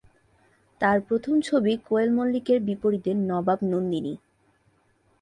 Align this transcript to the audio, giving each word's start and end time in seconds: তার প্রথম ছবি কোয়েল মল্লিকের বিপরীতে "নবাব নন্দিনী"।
তার 0.81 0.97
প্রথম 1.07 1.35
ছবি 1.41 1.73
কোয়েল 1.87 2.09
মল্লিকের 2.11 2.59
বিপরীতে 2.67 3.11
"নবাব 3.21 3.59
নন্দিনী"। 3.63 4.13